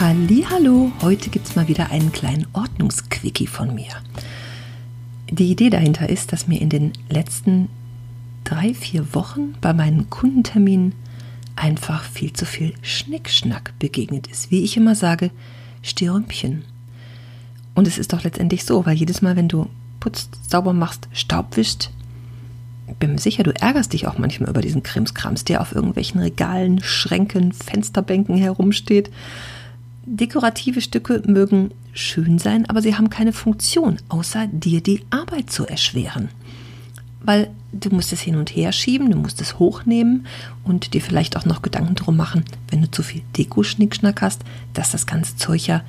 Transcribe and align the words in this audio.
Hallo, 0.00 0.92
heute 1.02 1.28
gibt 1.28 1.48
es 1.48 1.56
mal 1.56 1.66
wieder 1.66 1.90
einen 1.90 2.12
kleinen 2.12 2.46
Ordnungsquickie 2.52 3.48
von 3.48 3.74
mir. 3.74 3.90
Die 5.28 5.50
Idee 5.50 5.70
dahinter 5.70 6.08
ist, 6.08 6.32
dass 6.32 6.46
mir 6.46 6.60
in 6.60 6.68
den 6.68 6.92
letzten 7.08 7.68
drei, 8.44 8.74
vier 8.74 9.12
Wochen 9.12 9.54
bei 9.60 9.72
meinen 9.72 10.08
Kundenterminen 10.08 10.94
einfach 11.56 12.04
viel 12.04 12.32
zu 12.32 12.46
viel 12.46 12.74
Schnickschnack 12.80 13.76
begegnet 13.80 14.28
ist. 14.28 14.52
Wie 14.52 14.62
ich 14.62 14.76
immer 14.76 14.94
sage, 14.94 15.32
Stürmchen. 15.82 16.62
Und 17.74 17.88
es 17.88 17.98
ist 17.98 18.12
doch 18.12 18.22
letztendlich 18.22 18.64
so, 18.64 18.86
weil 18.86 18.96
jedes 18.96 19.20
Mal, 19.20 19.34
wenn 19.34 19.48
du 19.48 19.68
putzt, 19.98 20.48
sauber 20.48 20.74
machst, 20.74 21.08
Staub 21.12 21.56
wischt, 21.56 21.90
bin 23.00 23.12
mir 23.12 23.18
sicher, 23.18 23.42
du 23.42 23.50
ärgerst 23.50 23.92
dich 23.92 24.06
auch 24.06 24.16
manchmal 24.16 24.50
über 24.50 24.60
diesen 24.60 24.84
Krimskrams, 24.84 25.42
der 25.42 25.60
auf 25.60 25.74
irgendwelchen 25.74 26.20
Regalen, 26.20 26.80
Schränken, 26.84 27.52
Fensterbänken 27.52 28.36
herumsteht. 28.36 29.10
Dekorative 30.10 30.80
Stücke 30.80 31.22
mögen 31.26 31.70
schön 31.92 32.38
sein, 32.38 32.64
aber 32.70 32.80
sie 32.80 32.96
haben 32.96 33.10
keine 33.10 33.34
Funktion, 33.34 33.98
außer 34.08 34.46
dir 34.46 34.80
die 34.80 35.02
Arbeit 35.10 35.50
zu 35.50 35.66
erschweren. 35.66 36.30
Weil 37.20 37.50
du 37.72 37.90
musst 37.90 38.14
es 38.14 38.20
hin 38.20 38.36
und 38.36 38.48
her 38.48 38.72
schieben, 38.72 39.10
du 39.10 39.18
musst 39.18 39.42
es 39.42 39.58
hochnehmen 39.58 40.26
und 40.64 40.94
dir 40.94 41.02
vielleicht 41.02 41.36
auch 41.36 41.44
noch 41.44 41.60
Gedanken 41.60 41.94
drum 41.94 42.16
machen, 42.16 42.44
wenn 42.70 42.80
du 42.80 42.90
zu 42.90 43.02
viel 43.02 43.20
Deko-Schnickschnack 43.36 44.22
hast, 44.22 44.42
dass 44.72 44.92
das 44.92 45.06
ganze 45.06 45.36
Zeug 45.36 45.66
ja, 45.66 45.82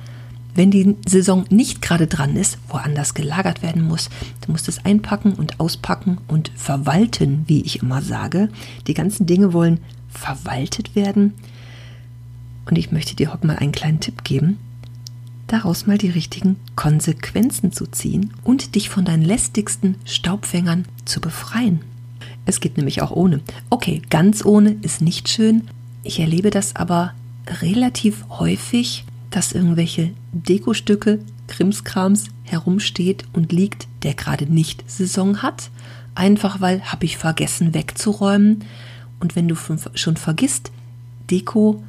wenn 0.54 0.70
die 0.70 0.96
Saison 1.08 1.46
nicht 1.48 1.80
gerade 1.80 2.06
dran 2.06 2.36
ist, 2.36 2.58
woanders 2.68 3.14
gelagert 3.14 3.62
werden 3.62 3.82
muss. 3.82 4.10
Du 4.44 4.52
musst 4.52 4.68
es 4.68 4.84
einpacken 4.84 5.32
und 5.32 5.60
auspacken 5.60 6.18
und 6.28 6.50
verwalten, 6.56 7.44
wie 7.46 7.62
ich 7.62 7.82
immer 7.82 8.02
sage. 8.02 8.50
Die 8.86 8.94
ganzen 8.94 9.24
Dinge 9.24 9.54
wollen 9.54 9.80
verwaltet 10.10 10.94
werden. 10.94 11.32
Und 12.66 12.76
ich 12.76 12.92
möchte 12.92 13.16
dir 13.16 13.32
heute 13.32 13.46
mal 13.46 13.56
einen 13.56 13.72
kleinen 13.72 14.00
Tipp 14.00 14.24
geben, 14.24 14.58
daraus 15.46 15.86
mal 15.86 15.98
die 15.98 16.10
richtigen 16.10 16.56
Konsequenzen 16.76 17.72
zu 17.72 17.86
ziehen 17.86 18.32
und 18.44 18.74
dich 18.74 18.88
von 18.88 19.04
deinen 19.04 19.24
lästigsten 19.24 19.96
Staubfängern 20.04 20.86
zu 21.04 21.20
befreien. 21.20 21.80
Es 22.46 22.60
geht 22.60 22.76
nämlich 22.76 23.02
auch 23.02 23.10
ohne. 23.10 23.40
Okay, 23.68 24.02
ganz 24.10 24.44
ohne 24.44 24.76
ist 24.82 25.02
nicht 25.02 25.28
schön. 25.28 25.68
Ich 26.02 26.20
erlebe 26.20 26.50
das 26.50 26.76
aber 26.76 27.12
relativ 27.60 28.24
häufig, 28.28 29.04
dass 29.30 29.52
irgendwelche 29.52 30.10
Dekostücke, 30.32 31.20
Krimskrams 31.46 32.26
herumsteht 32.44 33.24
und 33.32 33.52
liegt, 33.52 33.88
der 34.02 34.14
gerade 34.14 34.46
nicht 34.46 34.88
Saison 34.90 35.42
hat. 35.42 35.70
Einfach 36.14 36.60
weil 36.60 36.82
habe 36.82 37.04
ich 37.04 37.16
vergessen 37.16 37.74
wegzuräumen. 37.74 38.64
Und 39.20 39.36
wenn 39.36 39.48
du 39.48 39.56
schon 39.94 40.16
vergisst, 40.16 40.72
Deko 41.30 41.82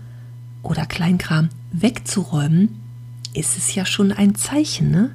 oder 0.64 0.86
Kleinkram 0.86 1.50
wegzuräumen, 1.72 2.80
ist 3.34 3.58
es 3.58 3.76
ja 3.76 3.86
schon 3.86 4.12
ein 4.12 4.36
Zeichen, 4.36 4.92
ne? 4.92 5.12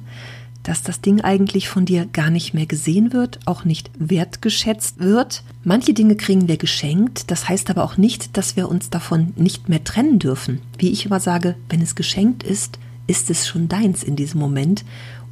dass 0.67 0.83
das 0.83 0.99
Ding 0.99 1.21
eigentlich 1.21 1.69
von 1.69 1.85
dir 1.85 2.05
gar 2.05 2.29
nicht 2.29 2.53
mehr 2.53 2.65
gesehen 2.65 3.13
wird, 3.13 3.39
auch 3.45 3.63
nicht 3.63 3.89
wertgeschätzt 3.99 4.99
wird. 4.99 5.43
Manche 5.63 5.93
Dinge 5.93 6.17
kriegen 6.17 6.49
wir 6.49 6.57
geschenkt, 6.57 7.31
das 7.31 7.47
heißt 7.47 7.69
aber 7.69 7.85
auch 7.85 7.95
nicht, 7.95 8.35
dass 8.35 8.57
wir 8.57 8.67
uns 8.67 8.89
davon 8.89 9.31
nicht 9.37 9.69
mehr 9.69 9.83
trennen 9.85 10.19
dürfen. 10.19 10.59
Wie 10.77 10.91
ich 10.91 11.05
immer 11.05 11.21
sage, 11.21 11.55
wenn 11.69 11.81
es 11.81 11.95
geschenkt 11.95 12.43
ist, 12.43 12.79
ist 13.07 13.29
es 13.29 13.47
schon 13.47 13.69
deins 13.69 14.03
in 14.03 14.17
diesem 14.17 14.41
Moment. 14.41 14.83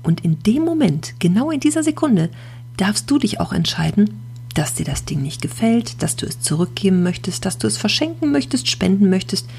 Und 0.03 0.23
in 0.23 0.41
dem 0.43 0.63
Moment, 0.63 1.15
genau 1.19 1.51
in 1.51 1.59
dieser 1.59 1.83
Sekunde, 1.83 2.29
darfst 2.77 3.11
du 3.11 3.17
dich 3.17 3.41
auch 3.41 3.51
entscheiden, 3.51 4.21
dass 4.53 4.73
dir 4.73 4.85
das 4.85 5.03
Ding 5.03 5.21
nicht 5.21 5.41
gefällt, 5.41 6.01
dass 6.01 6.15
du 6.15 6.25
es 6.25 6.39
zurückgeben 6.39 7.03
möchtest, 7.03 7.43
dass 7.43 7.57
du 7.57 7.67
es 7.67 7.77
verschenken 7.77 8.31
möchtest, 8.31 8.69
spenden 8.69 9.09
möchtest 9.09 9.49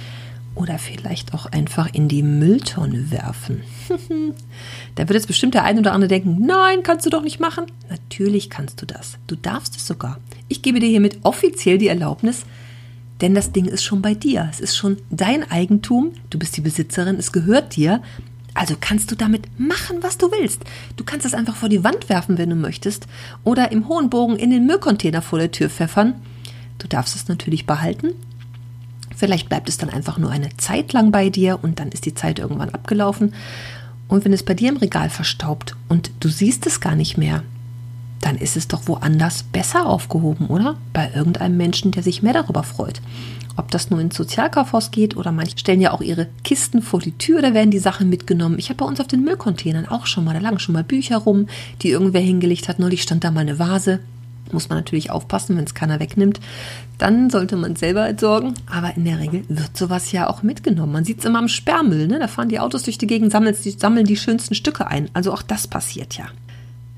oder 0.57 0.79
vielleicht 0.79 1.35
auch 1.35 1.47
einfach 1.47 1.93
in 1.93 2.09
die 2.09 2.23
Mülltonne 2.23 3.11
werfen. 3.11 3.63
da 4.97 5.03
wird 5.03 5.15
jetzt 5.15 5.27
bestimmt 5.27 5.55
der 5.55 5.65
ein 5.65 5.79
oder 5.79 5.93
andere 5.93 6.09
denken, 6.09 6.45
nein, 6.45 6.83
kannst 6.83 7.07
du 7.07 7.11
doch 7.11 7.23
nicht 7.23 7.39
machen. 7.39 7.67
Natürlich 7.89 8.51
kannst 8.51 8.81
du 8.83 8.87
das. 8.87 9.19
Du 9.27 9.37
darfst 9.37 9.77
es 9.77 9.87
sogar. 9.87 10.19
Ich 10.49 10.63
gebe 10.63 10.81
dir 10.81 10.89
hiermit 10.89 11.19
offiziell 11.23 11.79
die 11.79 11.89
Erlaubnis, 11.89 12.45
denn 13.21 13.35
das 13.35 13.53
Ding 13.53 13.67
ist 13.67 13.85
schon 13.85 14.03
bei 14.03 14.15
dir. 14.15 14.49
Es 14.51 14.61
ist 14.61 14.77
schon 14.77 14.97
dein 15.11 15.49
Eigentum. 15.51 16.13
Du 16.31 16.39
bist 16.39 16.57
die 16.57 16.63
Besitzerin. 16.63 17.17
Es 17.17 17.33
gehört 17.33 17.77
dir. 17.77 18.03
Also 18.55 18.75
kannst 18.81 19.11
du 19.11 19.15
damit 19.15 19.49
machen, 19.59 19.99
was 20.01 20.17
du 20.17 20.31
willst. 20.33 20.63
Du 20.97 21.05
kannst 21.05 21.27
es 21.27 21.35
einfach 21.35 21.57
vor 21.57 21.69
die 21.69 21.85
Wand 21.85 22.09
werfen, 22.09 22.39
wenn 22.39 22.49
du 22.49 22.57
möchtest, 22.57 23.07
oder 23.45 23.71
im 23.71 23.87
hohen 23.87 24.09
Bogen 24.09 24.37
in 24.37 24.51
den 24.51 24.65
Müllcontainer 24.67 25.21
vor 25.21 25.39
der 25.39 25.53
Tür 25.53 25.69
pfeffern. 25.69 26.15
Du 26.79 26.89
darfst 26.89 27.15
es 27.15 27.29
natürlich 27.29 27.67
behalten, 27.67 28.15
Vielleicht 29.17 29.49
bleibt 29.49 29.69
es 29.69 29.79
dann 29.79 29.91
einfach 29.91 30.19
nur 30.19 30.31
eine 30.31 30.55
Zeit 30.59 30.93
lang 30.93 31.11
bei 31.11 31.31
dir 31.31 31.59
und 31.63 31.81
dann 31.81 31.89
ist 31.89 32.05
die 32.05 32.15
Zeit 32.15 32.39
irgendwann 32.39 32.71
abgelaufen. 32.71 33.35
Und 34.09 34.25
wenn 34.25 34.33
es 34.33 34.45
bei 34.45 34.55
dir 34.55 34.69
im 34.69 34.77
Regal 34.77 35.11
verstaubt 35.11 35.75
und 35.89 36.11
du 36.21 36.29
siehst 36.29 36.67
es 36.67 36.81
gar 36.81 36.95
nicht 36.95 37.17
mehr, 37.17 37.43
dann 38.21 38.37
ist 38.37 38.57
es 38.57 38.69
doch 38.69 38.87
woanders 38.87 39.43
besser 39.43 39.87
aufgehoben, 39.87 40.47
oder? 40.47 40.77
Bei 40.93 41.11
irgendeinem 41.15 41.57
Menschen, 41.57 41.93
der 41.93 42.03
sich 42.03 42.23
mehr 42.23 42.35
darüber 42.35 42.63
freut. 42.63 43.01
Ob 43.57 43.71
das 43.71 43.89
nur 43.89 44.01
ins 44.01 44.17
Sozialkaufhaus 44.17 44.91
geht 44.91 45.17
oder 45.17 45.33
manche 45.33 45.59
stellen 45.59 45.81
ja 45.81 45.93
auch 45.93 46.03
ihre 46.03 46.29
Kisten 46.45 46.83
vor 46.83 47.01
die 47.01 47.17
Tür, 47.17 47.41
da 47.41 47.55
werden 47.55 47.71
die 47.71 47.79
Sachen 47.79 48.11
mitgenommen. 48.11 48.59
Ich 48.59 48.69
habe 48.69 48.79
bei 48.79 48.85
uns 48.85 49.01
auf 49.01 49.07
den 49.07 49.25
Müllcontainern 49.25 49.89
auch 49.89 50.07
schon 50.07 50.25
mal, 50.25 50.35
da 50.35 50.41
lagen 50.41 50.59
schon 50.59 50.75
mal 50.75 50.85
Bücher 50.85 51.17
rum, 51.17 51.47
die 51.83 51.89
irgendwer 51.89 52.21
hingelegt 52.21 52.69
hat. 52.69 52.79
Neulich 52.79 53.03
stand 53.03 53.25
da 53.25 53.31
mal 53.31 53.41
eine 53.41 53.59
Vase 53.59 54.01
muss 54.53 54.69
man 54.69 54.79
natürlich 54.79 55.11
aufpassen, 55.11 55.57
wenn 55.57 55.65
es 55.65 55.75
keiner 55.75 56.01
wegnimmt. 56.01 56.41
Dann 56.99 57.31
sollte 57.31 57.57
man 57.57 57.73
es 57.73 57.81
selber 57.81 58.09
entsorgen. 58.09 58.55
Aber 58.67 58.97
in 58.97 59.05
der 59.05 59.19
Regel 59.19 59.45
wird 59.49 59.77
sowas 59.77 60.13
ja 60.13 60.29
auch 60.29 60.43
mitgenommen. 60.43 60.93
Man 60.93 61.05
sieht 61.05 61.21
es 61.21 61.25
immer 61.25 61.39
am 61.39 61.49
Sperrmüll. 61.49 62.09
Ne? 62.09 62.19
Da 62.19 62.29
fahren 62.29 62.49
die 62.49 62.61
Autos 62.61 62.85
durch 62.85 62.99
die 62.99 63.07
Gegend, 63.07 63.33
sammeln 63.33 63.57
die, 63.63 63.71
sammeln 63.71 64.07
die 64.07 64.17
schönsten 64.17 64.55
Stücke 64.55 64.87
ein. 64.87 65.11
Also 65.13 65.33
auch 65.33 65.43
das 65.43 65.67
passiert 65.67 66.17
ja. 66.17 66.27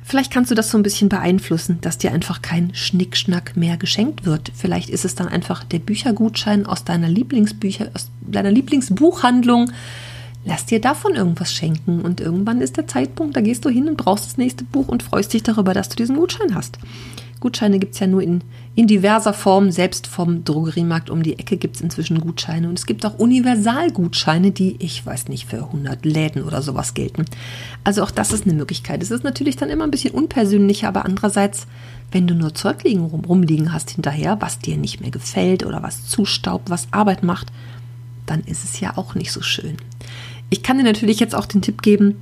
Vielleicht 0.08 0.32
kannst 0.32 0.50
du 0.50 0.54
das 0.54 0.70
so 0.70 0.78
ein 0.78 0.82
bisschen 0.82 1.10
beeinflussen, 1.10 1.82
dass 1.82 1.98
dir 1.98 2.12
einfach 2.12 2.40
kein 2.40 2.74
Schnickschnack 2.74 3.58
mehr 3.58 3.76
geschenkt 3.76 4.24
wird. 4.24 4.50
Vielleicht 4.54 4.88
ist 4.88 5.04
es 5.04 5.14
dann 5.14 5.28
einfach 5.28 5.64
der 5.64 5.80
Büchergutschein 5.80 6.64
aus 6.64 6.82
deiner 6.82 7.10
Lieblingsbücher, 7.10 7.90
aus 7.92 8.10
deiner 8.22 8.50
Lieblingsbuchhandlung. 8.50 9.70
Lass 10.46 10.64
dir 10.64 10.80
davon 10.80 11.14
irgendwas 11.14 11.52
schenken 11.52 12.00
und 12.00 12.22
irgendwann 12.22 12.62
ist 12.62 12.78
der 12.78 12.86
Zeitpunkt, 12.86 13.36
da 13.36 13.42
gehst 13.42 13.66
du 13.66 13.68
hin 13.68 13.86
und 13.86 13.98
brauchst 13.98 14.24
das 14.24 14.38
nächste 14.38 14.64
Buch 14.64 14.88
und 14.88 15.02
freust 15.02 15.34
dich 15.34 15.42
darüber, 15.42 15.74
dass 15.74 15.90
du 15.90 15.96
diesen 15.96 16.16
Gutschein 16.16 16.54
hast. 16.54 16.78
Gutscheine 17.40 17.78
gibt 17.78 17.94
es 17.94 18.00
ja 18.00 18.06
nur 18.06 18.22
in, 18.22 18.42
in 18.74 18.86
diverser 18.86 19.32
Form. 19.32 19.70
Selbst 19.70 20.06
vom 20.06 20.44
Drogeriemarkt 20.44 21.10
um 21.10 21.22
die 21.22 21.38
Ecke 21.38 21.56
gibt 21.56 21.76
es 21.76 21.82
inzwischen 21.82 22.20
Gutscheine. 22.20 22.68
Und 22.68 22.78
es 22.78 22.86
gibt 22.86 23.06
auch 23.06 23.18
Universalgutscheine, 23.18 24.50
die, 24.50 24.76
ich 24.80 25.04
weiß 25.04 25.28
nicht, 25.28 25.46
für 25.46 25.58
100 25.58 26.04
Läden 26.04 26.42
oder 26.42 26.62
sowas 26.62 26.94
gelten. 26.94 27.24
Also 27.84 28.02
auch 28.02 28.10
das 28.10 28.32
ist 28.32 28.44
eine 28.44 28.54
Möglichkeit. 28.54 29.02
Es 29.02 29.10
ist 29.10 29.24
natürlich 29.24 29.56
dann 29.56 29.70
immer 29.70 29.84
ein 29.84 29.90
bisschen 29.90 30.14
unpersönlicher, 30.14 30.88
aber 30.88 31.04
andererseits, 31.04 31.66
wenn 32.10 32.26
du 32.26 32.34
nur 32.34 32.54
Zeug 32.54 32.82
liegen, 32.84 33.04
rum, 33.04 33.24
rumliegen 33.24 33.72
hast 33.72 33.90
hinterher, 33.90 34.38
was 34.40 34.58
dir 34.58 34.76
nicht 34.76 35.00
mehr 35.00 35.10
gefällt 35.10 35.64
oder 35.64 35.82
was 35.82 36.06
zustaubt, 36.08 36.70
was 36.70 36.88
Arbeit 36.90 37.22
macht, 37.22 37.48
dann 38.26 38.40
ist 38.40 38.64
es 38.64 38.80
ja 38.80 38.96
auch 38.96 39.14
nicht 39.14 39.32
so 39.32 39.42
schön. 39.42 39.76
Ich 40.50 40.62
kann 40.62 40.78
dir 40.78 40.84
natürlich 40.84 41.20
jetzt 41.20 41.34
auch 41.34 41.46
den 41.46 41.62
Tipp 41.62 41.82
geben, 41.82 42.16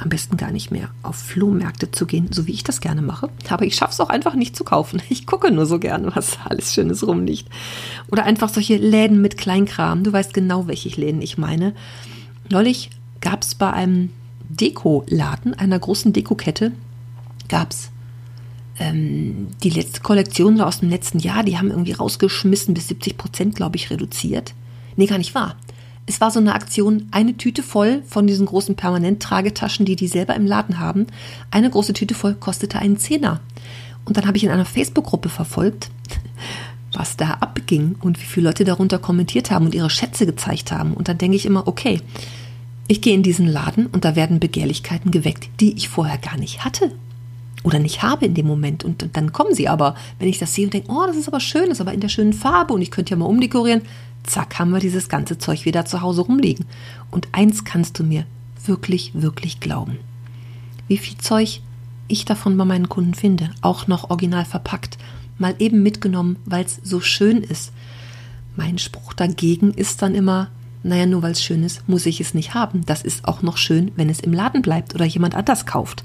am 0.00 0.08
besten 0.08 0.36
gar 0.36 0.50
nicht 0.50 0.70
mehr 0.70 0.90
auf 1.02 1.16
Flohmärkte 1.16 1.90
zu 1.90 2.06
gehen, 2.06 2.28
so 2.32 2.46
wie 2.46 2.52
ich 2.52 2.64
das 2.64 2.80
gerne 2.80 3.02
mache. 3.02 3.28
Aber 3.48 3.64
ich 3.64 3.74
schaffe 3.74 3.92
es 3.92 4.00
auch 4.00 4.08
einfach 4.08 4.34
nicht 4.34 4.56
zu 4.56 4.64
kaufen. 4.64 5.02
Ich 5.10 5.26
gucke 5.26 5.50
nur 5.50 5.66
so 5.66 5.78
gerne, 5.78 6.14
was 6.14 6.38
alles 6.44 6.72
Schönes 6.72 7.06
rumliegt. 7.06 7.48
Oder 8.10 8.24
einfach 8.24 8.48
solche 8.48 8.76
Läden 8.76 9.20
mit 9.20 9.36
Kleinkram. 9.36 10.04
Du 10.04 10.12
weißt 10.12 10.32
genau, 10.32 10.66
welche 10.66 10.88
Läden 10.88 11.20
ich 11.20 11.36
meine. 11.36 11.74
Neulich 12.48 12.90
gab 13.20 13.42
es 13.42 13.54
bei 13.54 13.72
einem 13.72 14.10
Dekoladen, 14.48 15.54
einer 15.54 15.78
großen 15.78 16.12
Dekokette, 16.12 16.72
gab 17.48 17.72
es 17.72 17.90
ähm, 18.78 19.48
die 19.62 19.70
letzte 19.70 20.00
Kollektion 20.00 20.60
aus 20.60 20.80
dem 20.80 20.90
letzten 20.90 21.18
Jahr. 21.18 21.42
Die 21.42 21.58
haben 21.58 21.70
irgendwie 21.70 21.92
rausgeschmissen, 21.92 22.74
bis 22.74 22.88
70 22.88 23.16
Prozent, 23.18 23.56
glaube 23.56 23.76
ich, 23.76 23.90
reduziert. 23.90 24.54
Nee, 24.96 25.06
gar 25.06 25.18
nicht 25.18 25.34
wahr 25.34 25.56
es 26.06 26.20
war 26.20 26.30
so 26.30 26.40
eine 26.40 26.54
Aktion, 26.54 27.08
eine 27.10 27.36
Tüte 27.36 27.62
voll 27.62 28.02
von 28.06 28.26
diesen 28.26 28.46
großen 28.46 28.74
Permanent-Tragetaschen, 28.74 29.86
die 29.86 29.96
die 29.96 30.08
selber 30.08 30.34
im 30.34 30.46
Laden 30.46 30.78
haben. 30.78 31.06
Eine 31.50 31.70
große 31.70 31.92
Tüte 31.92 32.14
voll 32.14 32.34
kostete 32.34 32.78
einen 32.78 32.98
Zehner. 32.98 33.40
Und 34.04 34.16
dann 34.16 34.26
habe 34.26 34.36
ich 34.36 34.44
in 34.44 34.50
einer 34.50 34.64
Facebook-Gruppe 34.64 35.28
verfolgt, 35.28 35.90
was 36.92 37.16
da 37.16 37.34
abging 37.34 37.96
und 38.00 38.20
wie 38.20 38.26
viele 38.26 38.48
Leute 38.48 38.64
darunter 38.64 38.98
kommentiert 38.98 39.50
haben 39.50 39.66
und 39.66 39.74
ihre 39.74 39.90
Schätze 39.90 40.26
gezeigt 40.26 40.72
haben. 40.72 40.94
Und 40.94 41.08
dann 41.08 41.18
denke 41.18 41.36
ich 41.36 41.46
immer, 41.46 41.68
okay, 41.68 42.00
ich 42.88 43.02
gehe 43.02 43.14
in 43.14 43.22
diesen 43.22 43.46
Laden 43.46 43.86
und 43.86 44.04
da 44.04 44.16
werden 44.16 44.40
Begehrlichkeiten 44.40 45.12
geweckt, 45.12 45.48
die 45.60 45.76
ich 45.76 45.88
vorher 45.88 46.18
gar 46.18 46.36
nicht 46.36 46.64
hatte 46.64 46.90
oder 47.62 47.78
nicht 47.78 48.02
habe 48.02 48.26
in 48.26 48.34
dem 48.34 48.46
Moment. 48.46 48.84
Und, 48.84 49.02
und 49.02 49.16
dann 49.16 49.32
kommen 49.32 49.54
sie 49.54 49.68
aber, 49.68 49.94
wenn 50.18 50.28
ich 50.28 50.38
das 50.38 50.54
sehe 50.54 50.64
und 50.64 50.74
denke, 50.74 50.90
oh, 50.90 51.04
das 51.06 51.16
ist 51.16 51.28
aber 51.28 51.40
schön, 51.40 51.68
das 51.68 51.78
ist 51.78 51.80
aber 51.80 51.92
in 51.92 52.00
der 52.00 52.08
schönen 52.08 52.32
Farbe 52.32 52.72
und 52.72 52.82
ich 52.82 52.90
könnte 52.90 53.10
ja 53.10 53.16
mal 53.16 53.26
umdekorieren, 53.26 53.82
zack, 54.24 54.58
haben 54.58 54.70
wir 54.70 54.80
dieses 54.80 55.08
ganze 55.08 55.38
Zeug 55.38 55.64
wieder 55.64 55.84
zu 55.84 56.00
Hause 56.00 56.22
rumliegen. 56.22 56.66
Und 57.10 57.28
eins 57.32 57.64
kannst 57.64 57.98
du 57.98 58.04
mir 58.04 58.24
wirklich, 58.64 59.12
wirklich 59.14 59.60
glauben. 59.60 59.98
Wie 60.88 60.98
viel 60.98 61.18
Zeug 61.18 61.60
ich 62.08 62.24
davon 62.24 62.56
bei 62.56 62.64
meinen 62.64 62.88
Kunden 62.88 63.14
finde, 63.14 63.50
auch 63.62 63.86
noch 63.86 64.10
original 64.10 64.44
verpackt, 64.44 64.98
mal 65.38 65.54
eben 65.58 65.82
mitgenommen, 65.82 66.36
weil 66.44 66.64
es 66.64 66.80
so 66.82 67.00
schön 67.00 67.38
ist. 67.38 67.72
Mein 68.56 68.78
Spruch 68.78 69.14
dagegen 69.14 69.72
ist 69.72 70.02
dann 70.02 70.14
immer, 70.14 70.50
naja, 70.82 71.06
nur 71.06 71.22
weil 71.22 71.32
es 71.32 71.42
schön 71.42 71.62
ist, 71.62 71.86
muss 71.88 72.06
ich 72.06 72.20
es 72.20 72.34
nicht 72.34 72.54
haben. 72.54 72.82
Das 72.86 73.02
ist 73.02 73.26
auch 73.26 73.42
noch 73.42 73.56
schön, 73.56 73.92
wenn 73.96 74.08
es 74.08 74.20
im 74.20 74.32
Laden 74.32 74.62
bleibt 74.62 74.94
oder 74.94 75.04
jemand 75.04 75.34
anders 75.34 75.66
kauft. 75.66 76.04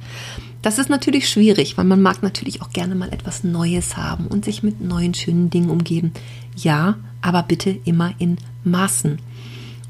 Das 0.62 0.80
ist 0.80 0.90
natürlich 0.90 1.30
schwierig, 1.30 1.78
weil 1.78 1.86
man 1.86 2.02
mag 2.02 2.24
natürlich 2.24 2.62
auch 2.62 2.72
gerne 2.72 2.96
mal 2.96 3.14
etwas 3.14 3.44
Neues 3.44 3.98
haben 3.98 4.28
und 4.28 4.44
sich 4.44 4.64
mit 4.64 4.82
neuen 4.82 5.14
schönen 5.14 5.50
Dingen 5.50 5.70
umgeben. 5.70 6.12
Ja, 6.56 6.96
aber 7.22 7.44
bitte 7.44 7.70
immer 7.86 8.14
in 8.18 8.38
Maßen. 8.64 9.20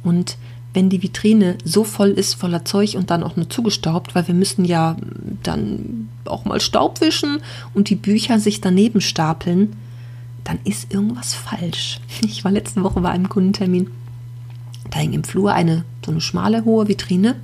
Und 0.04 0.38
wenn 0.74 0.90
die 0.90 1.02
Vitrine 1.02 1.58
so 1.64 1.86
voll 1.86 2.10
ist 2.10 2.34
voller 2.34 2.66
Zeug 2.66 2.96
und 2.96 3.10
dann 3.10 3.24
auch 3.24 3.38
nur 3.38 3.50
zugestaubt, 3.50 4.14
weil 4.14 4.28
wir 4.28 4.36
müssen 4.36 4.66
ja 4.66 4.98
dann 5.42 6.10
auch 6.26 6.44
mal 6.44 6.60
Staub 6.60 7.00
wischen 7.02 7.40
und 7.74 7.90
die 7.90 7.96
Bücher 7.96 8.40
sich 8.40 8.60
daneben 8.60 9.00
stapeln, 9.00 9.78
dann 10.44 10.60
ist 10.66 10.94
irgendwas 10.94 11.34
falsch. 11.34 12.02
Ich 12.26 12.44
war 12.44 12.52
letzte 12.52 12.84
Woche 12.84 13.00
bei 13.00 13.10
einem 13.10 13.30
Kundentermin. 13.30 13.90
Da 14.92 15.00
hing 15.00 15.14
im 15.14 15.24
Flur 15.24 15.54
eine 15.54 15.84
so 16.06 16.12
eine 16.12 16.22
schmale 16.22 16.66
hohe 16.66 16.88
Vitrine, 16.88 17.36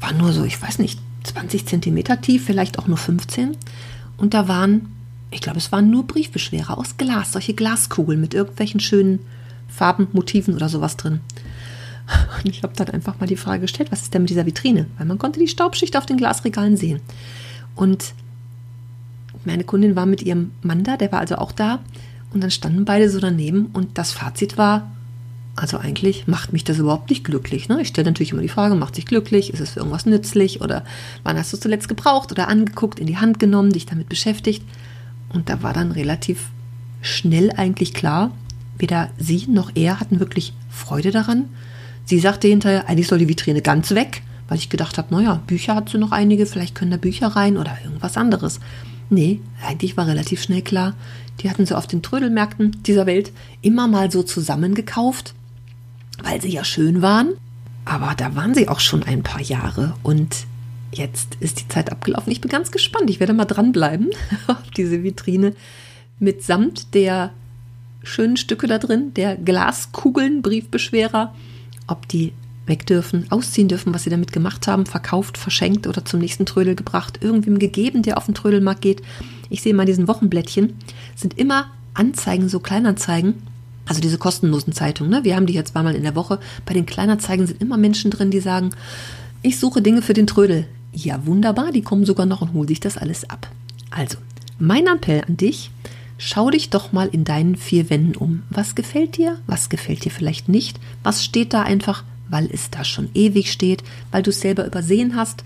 war 0.00 0.12
nur 0.12 0.32
so, 0.32 0.44
ich 0.44 0.60
weiß 0.60 0.78
nicht, 0.78 1.00
20 1.24 1.66
Zentimeter 1.66 2.20
tief, 2.20 2.44
vielleicht 2.44 2.78
auch 2.78 2.86
nur 2.86 2.96
15. 2.96 3.56
Und 4.16 4.34
da 4.34 4.48
waren, 4.48 4.92
ich 5.30 5.40
glaube, 5.40 5.58
es 5.58 5.72
waren 5.72 5.90
nur 5.90 6.06
Briefbeschwerer 6.06 6.78
aus 6.78 6.96
Glas, 6.96 7.32
solche 7.32 7.54
Glaskugeln 7.54 8.20
mit 8.20 8.34
irgendwelchen 8.34 8.80
schönen 8.80 9.20
Farben, 9.68 10.08
Motiven 10.12 10.54
oder 10.54 10.68
sowas 10.68 10.96
drin. 10.96 11.20
Und 12.44 12.50
ich 12.50 12.62
habe 12.62 12.74
dann 12.76 12.90
einfach 12.90 13.18
mal 13.18 13.26
die 13.26 13.36
Frage 13.36 13.62
gestellt, 13.62 13.90
was 13.90 14.02
ist 14.02 14.14
denn 14.14 14.22
mit 14.22 14.30
dieser 14.30 14.46
Vitrine? 14.46 14.86
Weil 14.96 15.06
man 15.06 15.18
konnte 15.18 15.40
die 15.40 15.48
Staubschicht 15.48 15.96
auf 15.96 16.06
den 16.06 16.16
Glasregalen 16.16 16.76
sehen. 16.76 17.00
Und 17.74 18.14
meine 19.44 19.64
Kundin 19.64 19.96
war 19.96 20.06
mit 20.06 20.22
ihrem 20.22 20.52
Mann 20.62 20.84
da, 20.84 20.96
der 20.96 21.12
war 21.12 21.20
also 21.20 21.36
auch 21.36 21.52
da. 21.52 21.80
Und 22.32 22.42
dann 22.42 22.50
standen 22.50 22.84
beide 22.84 23.10
so 23.10 23.20
daneben 23.20 23.66
und 23.72 23.98
das 23.98 24.12
Fazit 24.12 24.58
war, 24.58 24.90
also 25.56 25.78
eigentlich 25.78 26.26
macht 26.26 26.52
mich 26.52 26.64
das 26.64 26.78
überhaupt 26.78 27.08
nicht 27.08 27.24
glücklich. 27.24 27.68
Ne? 27.70 27.80
Ich 27.80 27.88
stelle 27.88 28.10
natürlich 28.10 28.32
immer 28.32 28.42
die 28.42 28.48
Frage, 28.48 28.74
macht 28.74 28.94
sich 28.94 29.06
glücklich? 29.06 29.52
Ist 29.52 29.60
es 29.60 29.70
für 29.70 29.80
irgendwas 29.80 30.04
nützlich? 30.04 30.60
Oder 30.60 30.84
wann 31.22 31.38
hast 31.38 31.52
du 31.52 31.56
es 31.56 31.62
zuletzt 31.62 31.88
gebraucht 31.88 32.30
oder 32.30 32.48
angeguckt, 32.48 33.00
in 33.00 33.06
die 33.06 33.16
Hand 33.16 33.38
genommen, 33.38 33.72
dich 33.72 33.86
damit 33.86 34.10
beschäftigt? 34.10 34.62
Und 35.32 35.48
da 35.48 35.62
war 35.62 35.72
dann 35.72 35.92
relativ 35.92 36.50
schnell 37.00 37.50
eigentlich 37.50 37.94
klar, 37.94 38.32
weder 38.76 39.08
sie 39.16 39.46
noch 39.48 39.70
er 39.74 39.98
hatten 39.98 40.20
wirklich 40.20 40.52
Freude 40.68 41.10
daran. 41.10 41.46
Sie 42.04 42.18
sagte 42.18 42.48
hinterher, 42.48 42.88
eigentlich 42.88 43.08
soll 43.08 43.18
die 43.18 43.28
Vitrine 43.28 43.62
ganz 43.62 43.92
weg, 43.92 44.22
weil 44.48 44.58
ich 44.58 44.68
gedacht 44.68 44.98
habe, 44.98 45.14
naja, 45.14 45.40
Bücher 45.46 45.74
hat 45.74 45.88
sie 45.88 45.98
noch 45.98 46.12
einige, 46.12 46.44
vielleicht 46.44 46.74
können 46.74 46.90
da 46.90 46.98
Bücher 46.98 47.28
rein 47.28 47.56
oder 47.56 47.78
irgendwas 47.82 48.18
anderes. 48.18 48.60
Nee, 49.08 49.40
eigentlich 49.66 49.96
war 49.96 50.06
relativ 50.06 50.42
schnell 50.42 50.62
klar, 50.62 50.94
die 51.40 51.48
hatten 51.48 51.64
sie 51.64 51.76
auf 51.76 51.86
den 51.86 52.02
Trödelmärkten 52.02 52.82
dieser 52.82 53.06
Welt 53.06 53.32
immer 53.62 53.88
mal 53.88 54.10
so 54.10 54.22
zusammengekauft 54.22 55.34
weil 56.22 56.40
sie 56.40 56.50
ja 56.50 56.64
schön 56.64 57.02
waren. 57.02 57.34
Aber 57.84 58.14
da 58.16 58.34
waren 58.34 58.54
sie 58.54 58.68
auch 58.68 58.80
schon 58.80 59.02
ein 59.04 59.22
paar 59.22 59.40
Jahre 59.40 59.94
und 60.02 60.46
jetzt 60.92 61.36
ist 61.40 61.60
die 61.60 61.68
Zeit 61.68 61.92
abgelaufen. 61.92 62.32
Ich 62.32 62.40
bin 62.40 62.50
ganz 62.50 62.70
gespannt. 62.70 63.10
Ich 63.10 63.20
werde 63.20 63.32
mal 63.32 63.44
dranbleiben 63.44 64.10
auf 64.48 64.70
diese 64.76 65.02
Vitrine 65.02 65.54
mitsamt 66.18 66.94
der 66.94 67.32
schönen 68.02 68.36
Stücke 68.36 68.66
da 68.66 68.78
drin, 68.78 69.12
der 69.14 69.36
Glaskugeln, 69.36 70.42
Briefbeschwerer, 70.42 71.34
ob 71.86 72.08
die 72.08 72.32
weg 72.66 72.86
dürfen, 72.86 73.26
ausziehen 73.30 73.68
dürfen, 73.68 73.94
was 73.94 74.04
sie 74.04 74.10
damit 74.10 74.32
gemacht 74.32 74.66
haben, 74.66 74.86
verkauft, 74.86 75.38
verschenkt 75.38 75.86
oder 75.86 76.04
zum 76.04 76.20
nächsten 76.20 76.46
Trödel 76.46 76.74
gebracht, 76.74 77.18
irgendwem 77.22 77.58
gegeben, 77.58 78.02
der 78.02 78.18
auf 78.18 78.26
den 78.26 78.34
Trödelmarkt 78.34 78.80
geht. 78.80 79.02
Ich 79.50 79.62
sehe 79.62 79.74
mal 79.74 79.86
diesen 79.86 80.08
Wochenblättchen, 80.08 80.74
sind 81.14 81.38
immer 81.38 81.70
Anzeigen, 81.94 82.48
so 82.48 82.58
Kleinanzeigen 82.58 83.34
also 83.86 84.00
diese 84.00 84.18
kostenlosen 84.18 84.72
Zeitungen, 84.72 85.10
ne? 85.10 85.24
wir 85.24 85.36
haben 85.36 85.46
die 85.46 85.54
jetzt 85.54 85.72
zweimal 85.72 85.94
in 85.94 86.02
der 86.02 86.16
Woche. 86.16 86.38
Bei 86.64 86.74
den 86.74 86.86
Kleinerzeigen 86.86 87.46
sind 87.46 87.62
immer 87.62 87.76
Menschen 87.76 88.10
drin, 88.10 88.30
die 88.30 88.40
sagen, 88.40 88.70
ich 89.42 89.58
suche 89.58 89.80
Dinge 89.80 90.02
für 90.02 90.12
den 90.12 90.26
Trödel. 90.26 90.66
Ja, 90.92 91.24
wunderbar, 91.24 91.72
die 91.72 91.82
kommen 91.82 92.04
sogar 92.04 92.26
noch 92.26 92.42
und 92.42 92.52
holen 92.52 92.68
sich 92.68 92.80
das 92.80 92.96
alles 92.96 93.28
ab. 93.30 93.48
Also, 93.90 94.18
mein 94.58 94.86
Appell 94.86 95.22
an 95.26 95.36
dich, 95.36 95.70
schau 96.18 96.50
dich 96.50 96.70
doch 96.70 96.92
mal 96.92 97.08
in 97.08 97.24
deinen 97.24 97.56
vier 97.56 97.88
Wänden 97.90 98.16
um. 98.16 98.42
Was 98.50 98.74
gefällt 98.74 99.16
dir? 99.16 99.38
Was 99.46 99.68
gefällt 99.68 100.04
dir 100.04 100.10
vielleicht 100.10 100.48
nicht? 100.48 100.80
Was 101.02 101.24
steht 101.24 101.52
da 101.52 101.62
einfach, 101.62 102.02
weil 102.28 102.48
es 102.52 102.70
da 102.70 102.82
schon 102.82 103.10
ewig 103.14 103.52
steht, 103.52 103.84
weil 104.10 104.22
du 104.22 104.30
es 104.30 104.40
selber 104.40 104.66
übersehen 104.66 105.14
hast? 105.14 105.44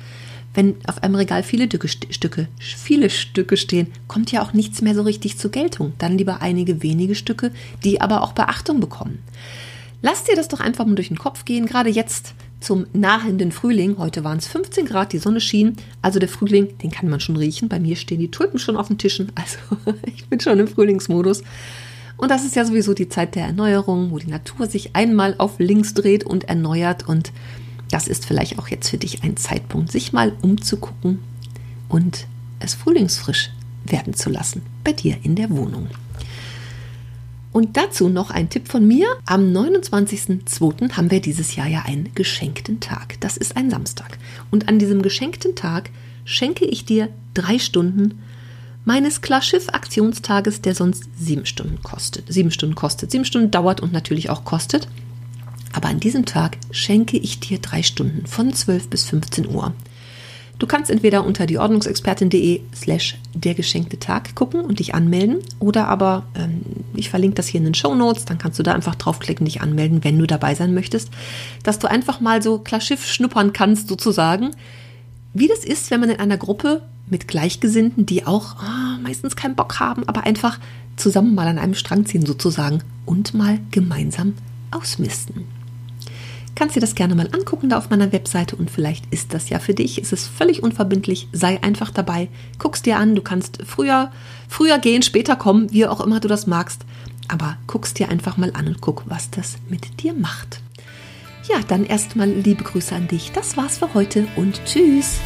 Wenn 0.55 0.76
auf 0.87 1.02
einem 1.02 1.14
Regal 1.14 1.43
viele 1.43 1.69
Stücke, 1.87 2.49
viele 2.58 3.11
Stücke 3.11 3.56
stehen, 3.56 3.88
kommt 4.08 4.32
ja 4.32 4.43
auch 4.43 4.52
nichts 4.52 4.82
mehr 4.82 4.94
so 4.94 5.02
richtig 5.02 5.38
zur 5.38 5.50
Geltung. 5.50 5.93
Dann 5.99 6.19
lieber 6.19 6.43
einige 6.43 6.82
wenige 6.82 7.14
Stücke, 7.14 7.52
die 7.85 8.00
aber 8.00 8.23
auch 8.23 8.32
Beachtung 8.32 8.81
bekommen. 8.81 9.20
Lass 10.02 10.25
dir 10.25 10.35
das 10.35 10.49
doch 10.49 10.61
einfach 10.61 10.87
mal 10.87 10.94
durch 10.94 11.08
den 11.08 11.19
Kopf 11.19 11.44
gehen, 11.44 11.67
gerade 11.67 11.91
jetzt 11.91 12.35
zum 12.61 12.87
nahenden 12.93 13.52
Frühling. 13.52 13.97
Heute 13.99 14.25
waren 14.25 14.38
es 14.38 14.49
15 14.49 14.87
Grad, 14.87 15.12
die 15.12 15.19
Sonne 15.19 15.41
schien. 15.41 15.76
Also 16.02 16.19
der 16.19 16.29
Frühling, 16.29 16.79
den 16.79 16.91
kann 16.91 17.08
man 17.08 17.20
schon 17.20 17.37
riechen. 17.37 17.69
Bei 17.69 17.81
mir 17.81 17.96
stehen 17.96 18.20
die 18.20 18.31
Tulpen 18.31 18.58
schon 18.58 18.76
auf 18.76 18.88
den 18.88 18.99
Tischen. 18.99 19.32
Also 19.35 19.58
ich 20.06 20.26
bin 20.26 20.41
schon 20.41 20.58
im 20.58 20.69
Frühlingsmodus. 20.69 21.43
Und 22.17 22.31
das 22.31 22.44
ist 22.44 22.55
ja 22.55 22.67
sowieso 22.67 22.93
die 22.93 23.08
Zeit 23.08 23.35
der 23.35 23.46
Erneuerung, 23.46 24.11
wo 24.11 24.19
die 24.19 24.31
Natur 24.31 24.67
sich 24.67 24.94
einmal 24.94 25.35
auf 25.38 25.58
links 25.58 25.94
dreht 25.94 26.25
und 26.25 26.44
erneuert. 26.44 27.08
Und 27.08 27.32
das 27.91 28.09
ist 28.09 28.27
vielleicht 28.27 28.59
auch 28.59 28.69
jetzt 28.69 28.89
für 28.89 28.99
dich 28.99 29.23
ein 29.23 29.37
Zeitpunkt, 29.37 29.93
sich 29.93 30.13
mal 30.13 30.32
umzugucken 30.43 31.19
und 31.89 32.27
es 32.61 32.75
frühlingsfrisch 32.75 33.51
werden 33.85 34.15
zu 34.15 34.31
lassen 34.31 34.63
bei 34.85 34.93
dir 34.93 35.17
in 35.23 35.35
der 35.35 35.51
Wohnung. 35.51 35.89
Und 37.53 37.77
dazu 37.77 38.09
noch 38.09 38.31
ein 38.31 38.49
Tipp 38.49 38.69
von 38.69 38.87
mir. 38.87 39.09
Am 39.27 39.53
29.02. 39.53 40.93
haben 40.93 41.11
wir 41.11 41.20
dieses 41.20 41.56
Jahr 41.56 41.67
ja 41.67 41.82
einen 41.85 42.15
geschenkten 42.15 42.79
Tag. 42.79 43.17
Das 43.20 43.37
ist 43.37 43.56
ein 43.56 43.70
Samstag. 43.70 44.19
Und 44.53 44.69
an 44.69 44.79
diesem 44.79 45.03
geschenkten 45.03 45.56
Tag 45.56 45.91
schenke 46.25 46.65
ich 46.65 46.85
dir 46.85 47.09
drei 47.35 47.59
Stunden 47.59 48.20
meines 48.85 49.20
Klarschiff-Aktionstages, 49.20 50.63
der 50.63 50.77
sonst 50.77 51.05
sieben 51.19 51.44
Stunden 51.44 51.82
kostet. 51.82 52.32
Sieben 52.32 52.53
Stunden 52.53 52.77
kostet, 52.77 53.11
sieben 53.11 53.25
Stunden 53.25 53.51
dauert 53.51 53.81
und 53.81 53.93
natürlich 53.93 54.31
auch 54.31 54.44
kostet. 54.44 54.87
Aber 55.72 55.89
an 55.89 56.00
diesem 56.00 56.24
Tag 56.27 56.58
schenke 56.70 57.17
ich 57.17 57.41
dir 57.41 57.58
drei 57.58 57.82
Stunden 57.82 58.27
von 58.27 58.53
12 58.53 58.89
bis 58.89 59.05
15 59.05 59.48
Uhr. 59.48 59.72
Du 60.60 60.67
kannst 60.67 60.91
entweder 60.91 61.24
unter 61.24 61.46
dieordnungsexpertin.de 61.46 62.60
slash 62.74 63.17
der 63.32 63.55
geschenkte 63.55 63.98
Tag 63.98 64.34
gucken 64.34 64.60
und 64.60 64.79
dich 64.79 64.94
anmelden 64.94 65.39
oder 65.58 65.89
aber 65.89 66.24
ähm, 66.34 66.60
ich 66.94 67.08
verlinke 67.08 67.36
das 67.36 67.46
hier 67.46 67.60
in 67.60 67.65
den 67.65 67.74
Show 67.74 67.94
Notes, 67.94 68.27
dann 68.27 68.36
kannst 68.36 68.58
du 68.58 68.62
da 68.62 68.74
einfach 68.74 68.94
draufklicken, 68.94 69.46
dich 69.46 69.62
anmelden, 69.62 70.05
wenn 70.05 70.19
du 70.19 70.27
dabei 70.27 70.55
sein 70.55 70.74
möchtest, 70.74 71.08
dass 71.62 71.79
du 71.79 71.89
einfach 71.89 72.20
mal 72.20 72.43
so 72.43 72.58
klar 72.58 72.82
Schiff 72.82 73.06
schnuppern 73.06 73.55
kannst 73.55 73.89
sozusagen, 73.89 74.50
wie 75.32 75.48
das 75.48 75.65
ist, 75.65 75.91
wenn 75.91 76.00
man 76.00 76.10
in 76.10 76.20
einer 76.20 76.36
Gruppe 76.36 76.82
mit 77.08 77.27
Gleichgesinnten, 77.27 78.05
die 78.05 78.27
auch 78.27 78.56
oh, 78.60 79.03
meistens 79.03 79.36
keinen 79.36 79.55
Bock 79.55 79.81
haben, 79.81 80.06
aber 80.08 80.24
einfach 80.24 80.60
zusammen 80.96 81.34
mal 81.34 81.48
an 81.48 81.58
einem 81.58 81.74
Strang 81.74 82.05
ziehen 82.05 82.27
sozusagen 82.27 82.82
und 83.06 83.32
mal 83.32 83.58
gemeinsam 83.70 84.34
ausmisten 84.72 85.59
kannst 86.60 86.76
dir 86.76 86.81
das 86.81 86.94
gerne 86.94 87.14
mal 87.14 87.31
angucken 87.32 87.70
da 87.70 87.79
auf 87.79 87.88
meiner 87.88 88.12
Webseite 88.12 88.55
und 88.55 88.70
vielleicht 88.70 89.06
ist 89.10 89.32
das 89.32 89.48
ja 89.48 89.58
für 89.58 89.72
dich. 89.72 89.96
Es 89.96 90.12
ist 90.12 90.29
völlig 90.29 90.62
unverbindlich. 90.62 91.26
Sei 91.32 91.58
einfach 91.62 91.90
dabei. 91.90 92.29
Guck's 92.58 92.82
dir 92.82 92.98
an. 92.98 93.14
Du 93.14 93.22
kannst 93.22 93.62
früher, 93.64 94.12
früher 94.46 94.79
gehen, 94.79 95.00
später 95.00 95.36
kommen, 95.36 95.72
wie 95.72 95.86
auch 95.86 96.02
immer 96.02 96.20
du 96.20 96.29
das 96.29 96.46
magst. 96.46 96.82
Aber 97.29 97.56
guck's 97.67 97.94
dir 97.94 98.10
einfach 98.10 98.36
mal 98.36 98.52
an 98.52 98.67
und 98.67 98.82
guck, 98.82 99.05
was 99.06 99.31
das 99.31 99.56
mit 99.70 100.02
dir 100.02 100.12
macht. 100.12 100.60
Ja, 101.48 101.60
dann 101.67 101.86
erstmal 101.86 102.29
liebe 102.29 102.62
Grüße 102.62 102.94
an 102.94 103.08
dich. 103.08 103.32
Das 103.32 103.56
war's 103.56 103.79
für 103.79 103.94
heute 103.94 104.26
und 104.36 104.60
tschüss. 104.67 105.19